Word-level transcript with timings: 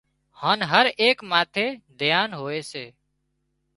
هانَ 0.39 0.59
هر 0.71 0.85
ايڪ 1.01 1.17
ماٿي 1.31 1.65
ڌيان 1.99 2.29
هوئي 2.39 2.61
سي 2.71 2.85